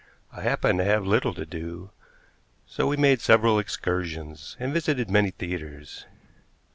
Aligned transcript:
I 0.31 0.41
happened 0.41 0.79
to 0.79 0.85
have 0.85 1.05
little 1.05 1.35
to 1.35 1.45
do, 1.45 1.91
so 2.65 2.87
we 2.87 2.97
made 2.97 3.21
several 3.21 3.59
excursions 3.59 4.57
and 4.59 4.73
visited 4.73 5.11
many 5.11 5.29
theaters. 5.29 6.07